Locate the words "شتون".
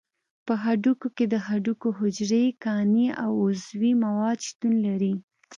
4.47-4.73